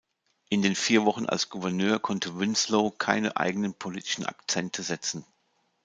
In 0.49 0.63
den 0.63 0.73
vier 0.73 1.05
Wochen 1.05 1.27
als 1.27 1.49
Gouverneur 1.49 1.99
konnte 1.99 2.39
Winslow 2.39 2.89
keine 2.89 3.37
eigenen 3.37 3.75
politischen 3.75 4.25
Akzente 4.25 4.81
setzen. 4.81 5.27